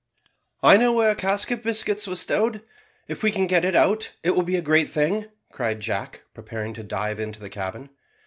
"I 0.63 0.77
know 0.77 0.91
where 0.93 1.11
a 1.11 1.15
cask 1.15 1.51
of 1.51 1.61
biscuits 1.61 2.07
was 2.07 2.19
stowed. 2.21 2.63
If 3.07 3.21
we 3.21 3.29
can 3.29 3.45
get 3.45 3.63
it 3.63 3.75
out, 3.75 4.13
it 4.23 4.31
will 4.31 4.41
be 4.41 4.55
a 4.55 4.61
great 4.63 4.89
thing," 4.89 5.25
cried 5.51 5.79
Jack, 5.79 6.23
preparing 6.33 6.73
to 6.73 6.83
dive 6.83 7.19
into 7.19 7.39
the 7.39 7.51
cabin. 7.51 7.91